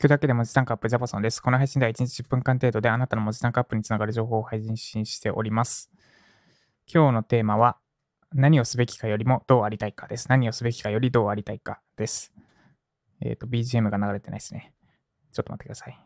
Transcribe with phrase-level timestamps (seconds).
[0.00, 1.42] くだけで文字単価アップジャパソンです。
[1.42, 5.90] この配信では1日10分間程度であなたの文字単価アップにつながる情報を配信しております。
[6.92, 7.76] 今日のテーマは、
[8.32, 10.28] 何をすべきかよりもどうありたいかです。
[10.30, 12.32] 何をすべきかよりどうありたいかです。
[13.20, 14.72] えっ、と、BGM が流れてないですね。
[15.32, 15.98] ちょっと待ってください。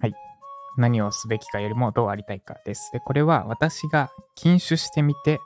[0.00, 0.14] はい。
[0.78, 2.90] 何をすべきかよりもどうありたいかです。
[2.92, 5.38] で、これは私が禁酒してみて、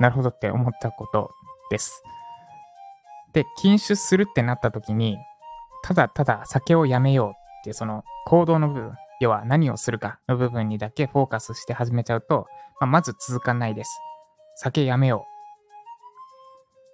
[0.00, 1.30] なるほどって思ったこと
[1.70, 2.02] です。
[3.32, 5.18] で、禁酒するってなった時に、
[5.82, 7.34] ただただ酒をやめようっ
[7.64, 12.46] てその行動の部分、要は何をするかの部分にだけフォーカスして始めちゃうと、
[12.80, 13.90] まあ、まず続かないです。
[14.56, 15.30] 酒やめよう。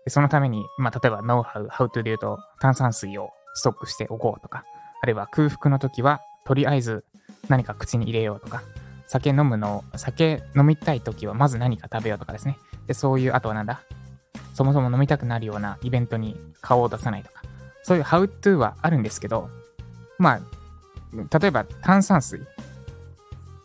[0.05, 4.65] でそのために、まあ、例えば、ノウハウ、ハウトゥで言うと、炭酸水をストックしておこうとか、
[5.03, 7.05] あるいは空腹の時は、とりあえず
[7.49, 8.63] 何か口に入れようとか、
[9.09, 12.57] 酒飲むの、酒飲みたい時はまず何か食べようとかですね。
[12.87, 13.81] で、そういう、あとはなんだ？
[14.55, 17.43] そもそも飲みたくなるようなイベントに顔を出さないとか、
[17.83, 19.51] そういうハウトゥーはあるんですけど、
[20.19, 22.41] まあ、例えば炭酸水。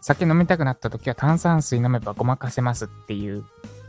[0.02, 3.46] 酒飲みたくなった時は炭酸水飲めばごまかせますっていう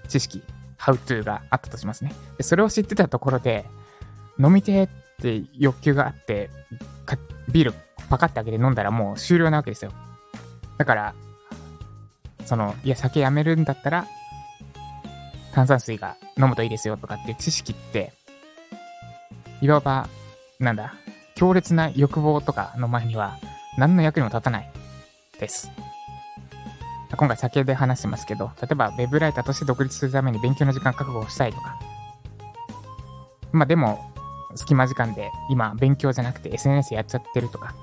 [0.08, 0.42] 知識、
[0.76, 2.12] ハウトゥーがあったとしますね。
[2.36, 3.64] で、それを知ってたところで、
[4.38, 6.50] 飲みてーって欲求があって、
[7.50, 7.74] ビール
[8.10, 9.90] パカって開けて飲んだらもう終了なわけですよ。
[10.76, 11.14] だから、
[12.44, 14.06] その、いや、酒やめるんだったら、
[15.52, 18.12] 炭酸水が飲むといいですよとかっていう知識って、
[19.60, 20.08] いわば、
[20.58, 20.94] なんだ、
[21.34, 23.38] 強烈な欲望とかの前には
[23.78, 24.70] 何の役にも立たない
[25.38, 25.70] です。
[27.16, 31.78] 今回酒で話してますけど、例えば web ライターとして独立するために勉強の時間確保をしたいとか。
[33.52, 34.00] まあでも、
[34.54, 37.74] 隙間時間で今勉強じゃなくて SNS やっちゃってるとか。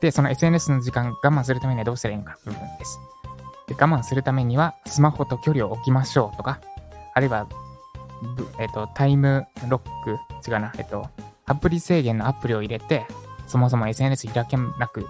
[0.00, 2.98] で、その SNS の時間我慢するためにはどうしたらいいのか部分です。
[3.66, 6.60] で我慢するためにはスマホと距離を置きましょうとか、
[7.14, 7.46] あるいは、
[8.58, 11.08] えっ、と、タイムロック、違うな、えっ、と、
[11.46, 13.06] アプリ制限のアプリを入れて、
[13.46, 15.06] そもそも SNS 開けなく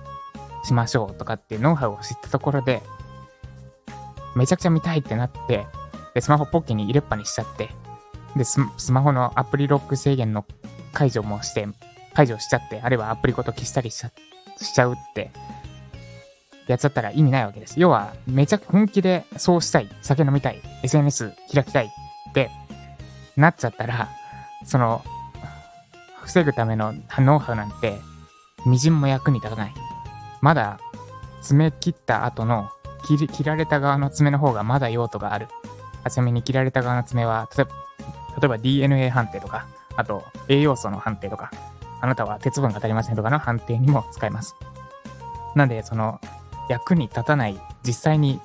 [0.64, 2.82] しましょうとかっていうノウハウを知ったところで、
[4.34, 5.66] めちゃくちゃ見たいってなって、
[6.14, 7.70] で、スマホポッケに入れっぱにしちゃって、
[8.36, 10.46] で、ススマホのアプリロック制限の
[10.92, 11.68] 解除もして、
[12.14, 14.12] 解除しちゃって、あるいはアプリごと消したりしちゃ
[14.56, 15.30] しちゃうって、
[16.66, 17.80] やっちゃったら意味ないわけです。
[17.80, 21.90] 要は、めちゃく本気でそうしたい、酒飲みたい、SNS 開きたい。
[22.30, 22.50] って
[23.36, 24.08] なっちゃったら、
[24.64, 25.02] その、
[26.22, 27.98] 防ぐためのノウハウなんて、
[28.66, 29.74] みじんも役に立たない。
[30.40, 30.78] まだ、
[31.40, 32.68] 爪切った後の
[33.06, 35.48] 切り、切られた側の爪の方がまだ用途がある。
[36.04, 37.70] あちなみに切られた側の爪は、例えば、
[38.40, 39.66] 例えば DNA 判定とか、
[39.96, 41.50] あと栄養素の判定とか、
[42.00, 44.54] あなたは鉄分が足りませんとかの判定にも使えます。
[45.54, 46.20] なんで、その、
[46.68, 48.40] 役に立たない、実際に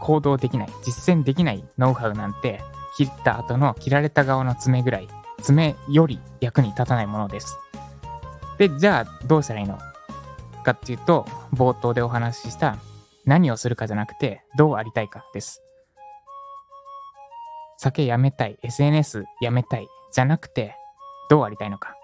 [0.00, 2.60] 行動できない、実践できないノウハウなんて、
[2.96, 5.08] 切った後の切られた側の爪ぐらい、
[5.42, 7.58] 爪より役に立たないものです。
[8.58, 9.78] で、じゃあどうしたらいいの
[10.64, 12.76] かっていうと、冒頭でお話しした
[13.24, 15.62] 何をするかじゃなくて、どうありたいかです。
[17.78, 20.76] 酒やめたい、SNS やめたい、じゃなくて、
[21.28, 21.96] どうありたいのか。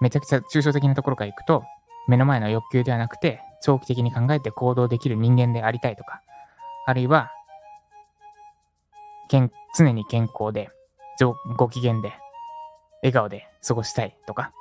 [0.00, 1.62] めちゃくちゃ抽象的なところからいくと、
[2.08, 6.20] 目の前の欲求ではなくて、長期的に考えて行動できる人間でありたいとか、
[6.86, 7.30] あるいは、
[9.32, 10.68] 健常に健康で、
[11.56, 12.12] ご機嫌で、
[13.02, 14.52] 笑顔で過ごしたいとか。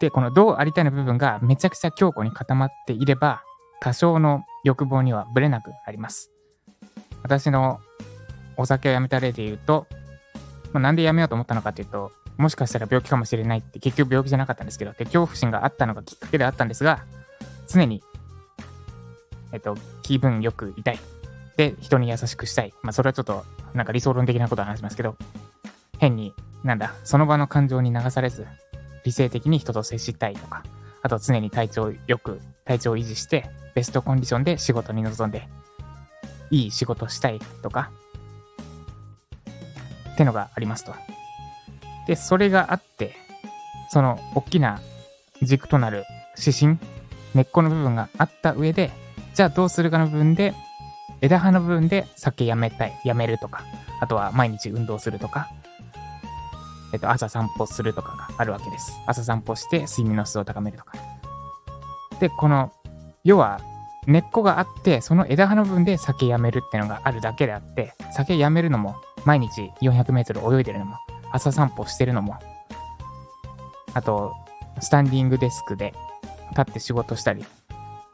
[0.00, 3.44] で、このどうありたいの部分がめちゃくちゃ強固に固まっていれば、
[3.80, 6.32] 多少の欲望にはブレなくなります。
[7.22, 7.78] 私の
[8.56, 9.86] お酒をやめた例で言うと、
[10.72, 17.04] まあ、なんでやめようと思ったのかっていうと、もしかしたら病気かもしれないって結局病気じゃなかったんですけど、で恐怖心があったのがきっかけであったんですが、
[17.68, 18.02] 常に、
[19.52, 20.98] えっと、気分よくいたい。
[21.58, 22.72] で、人に優しくしたい。
[22.82, 25.16] まあ、それはちょっと、なんか理想論的なことは話しますけど、
[25.98, 26.32] 変に、
[26.62, 28.46] なんだ、その場の感情に流されず、
[29.04, 30.62] 理性的に人と接したいとか、
[31.02, 35.48] あと常に体調よく、体調を維持して、ベストコンディションで仕事に臨んで、
[36.52, 37.90] いい仕事したいとか、
[40.12, 40.94] ってのがありますと。
[42.06, 43.16] で、それがあって、
[43.90, 44.80] その大きな
[45.42, 46.04] 軸となる
[46.38, 46.78] 指針、
[47.34, 48.92] 根っこの部分があった上で、
[49.34, 50.54] じゃあどうするかの部分で、
[51.20, 53.62] 枝葉の部分で酒やめたい、やめるとか、
[54.00, 55.48] あとは毎日運動するとか、
[56.92, 58.92] えっと、朝散歩するとかがあるわけです。
[59.06, 60.92] 朝散歩して睡眠の質を高めるとか。
[62.20, 62.72] で、この、
[63.24, 63.60] 要は、
[64.06, 70.96] 根っこがあって、その枝葉の部分で酒やめるってのがあるだけであって、酒やめるのも、毎日400メートル泳いでるのも、
[71.30, 72.38] 朝散歩してるのも、
[73.92, 74.34] あと、
[74.80, 75.92] スタンディングデスクで
[76.50, 77.44] 立って仕事したり、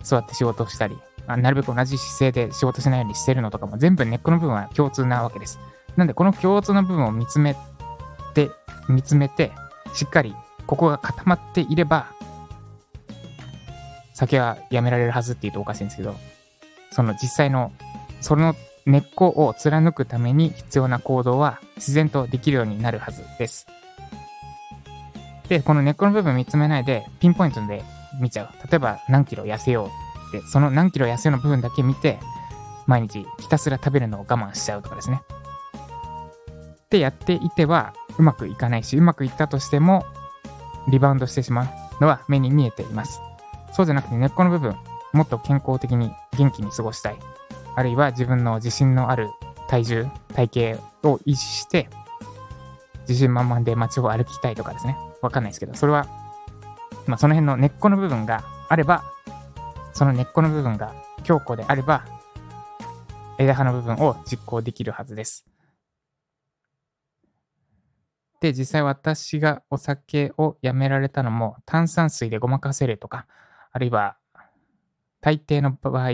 [0.03, 5.59] 座って仕事したり、あなるべく同じ姿勢で仕事しないようにしてるのとかも全部根っこの部分は共通なわけです。
[5.97, 7.57] なんでこの共通の部分を見つめ
[8.35, 8.51] て、
[8.89, 9.53] 見つめて、
[9.95, 10.35] しっかり
[10.67, 12.09] ここが固まっていれば、
[14.15, 16.15] 酒はやめられるはずって言うとおかしいんですけど、
[16.91, 17.73] その実際の、
[18.21, 18.55] その
[18.87, 23.67] 根っこを貫くために必要な行動は自然とできるようになるはずです。
[25.49, 27.83] で、この根っこの部分見つめないで、ピンポイントで
[28.21, 28.71] 見ちゃう。
[28.71, 32.19] 例えば何キロ痩せようって、その何キロ痩せようの部分だけ見て、
[32.87, 35.23] 毎日ひたすら食べるのを我慢しちゃうとかですね。
[36.85, 40.05] ってやっていてはうまくいかないし、うまくいったとしても
[40.89, 41.69] リバウンドしてしまう
[42.01, 43.21] のは目に見えています。
[43.73, 44.77] そうじゃなくて根っこの部分、
[45.13, 47.17] もっと健康的に元気に過ごしたい。
[47.77, 49.31] あるいは自分の自信のある
[49.69, 51.89] 体重、体型を維持して、
[53.09, 54.97] 自信満々で街を歩きたいとかですね。
[55.23, 56.07] わかんないですけど、それは、
[57.07, 59.03] まあその辺の根っこの部分があれば、
[59.95, 60.93] その根っこの部分が
[61.23, 62.05] 強固であれば、
[63.39, 65.47] 枝葉の部分を実行できるはずです。
[68.41, 73.27] で、実際私がお酒をやめられたのも炭酸水でごまかせるとか、
[73.73, 74.17] あるいは
[75.21, 76.11] 大抵の場合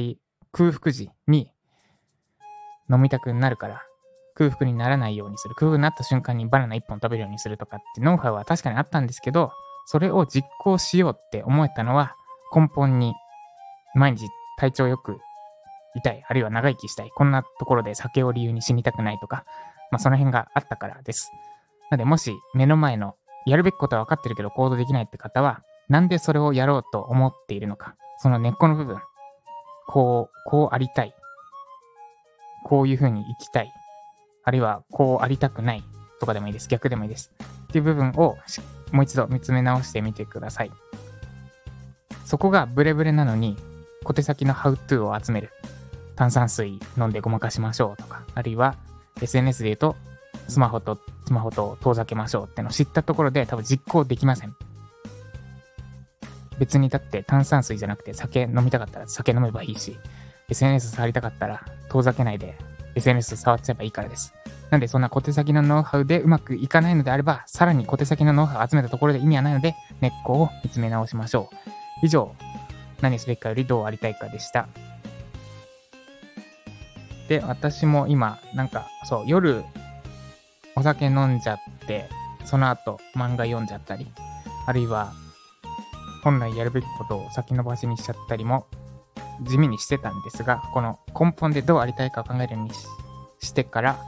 [0.53, 1.53] 空腹時に
[2.89, 3.83] 飲みたくなるから
[4.35, 5.55] 空腹にならないようにする。
[5.55, 9.51] 空腹になった瞬間にバナナ1本食べるようにするとかってノウハウは確かにあったんですけど、
[9.87, 12.15] それを実行しようって思えたのは
[12.55, 13.15] 根本に
[13.95, 14.29] 毎日
[14.59, 15.19] 体調よく
[15.95, 19.45] 痛い、あるいは長生きしたい、こんなところで酒を理由に死にたくないとか、
[19.91, 21.31] まあその辺があったからです。
[21.91, 23.17] なのでもし目の前の
[23.47, 29.01] やるべきことは分かってるけど行動できないって方は、なんでそれをやろうと思っているのか、その根っこの部分、
[29.89, 31.15] こう、こうありたい、
[32.65, 33.73] こういうふうに生きたい、
[34.45, 35.83] あるいはこうありたくない
[36.21, 36.69] とかでもいいです。
[36.69, 37.33] 逆でもいいです。
[37.65, 38.37] っていう部分を
[38.93, 40.71] もう一度見つめ直してみてください。
[42.25, 43.57] そこがブレブレなのに
[44.05, 45.51] 小手先の How to を集める。
[46.17, 48.77] 炭酸水飲んでごまかしましょうとか、あるいは
[49.23, 49.97] SNS で言うと、
[50.49, 54.55] スマホとスマホと遠ざけましょうってのを知ったところで多分実行できません。
[56.59, 59.97] 別にだって炭酸水じゃなくて酒飲みたかったら酒飲めばいいし、
[60.49, 62.59] SNS 触りたかったら遠ざけないで
[62.97, 64.35] SNS 触っちゃえばいいからです。
[64.71, 72.07] なんでそんな小手先のノウハウでうまくいかないのであれば、さらに小手先のノウハウを集めたところで意味はないので、根っこを見つめ直しましょう。
[72.07, 72.35] 以上、
[73.01, 74.69] 何すべきかよりどうありたいかでした。
[77.29, 79.65] で、私も今、なんか、そう、夜、
[80.75, 82.09] お酒飲んじゃって、
[82.45, 84.07] その後、漫画読んじゃったり、
[84.67, 85.13] あるいは、
[86.25, 88.67] 本来やるべきことを先延ばしにしちゃったりも、
[89.43, 92.71] 地味にしてたんですが、この根本でどうありたいかを考えるように
[93.41, 93.99] してから、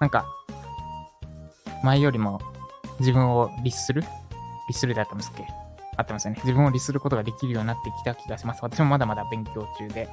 [0.00, 0.26] なんか、
[1.82, 2.40] 前よりも
[2.98, 4.04] 自分を律する？
[4.68, 5.46] 律するであってますっけ？
[5.96, 6.40] 合ってますよね。
[6.42, 8.60] 自分を律することができるようになってきた気がします。
[8.62, 10.08] 私もまだまだ勉強中で、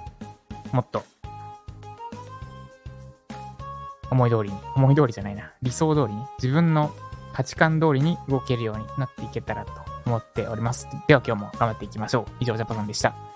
[0.72, 1.04] もっと
[4.10, 6.92] 思い通りに、思い通りじゃないな、理想通りに、自分の
[7.34, 9.72] 価値観通りに動けるようになっていけたらと
[10.06, 10.88] 思っております。
[11.08, 12.26] では今日も頑張っていきましょう。
[12.40, 13.31] 以上、ジャパソンでした。